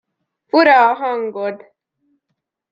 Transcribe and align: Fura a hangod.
Fura 0.49 0.77
a 0.87 0.93
hangod. 0.99 1.57